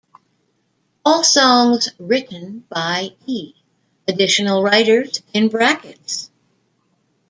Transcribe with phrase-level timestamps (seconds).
[1.05, 3.53] All songs written by E;
[4.07, 6.31] additional writers in brackets.